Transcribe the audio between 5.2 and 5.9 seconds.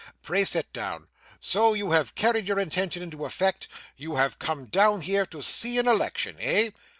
to see an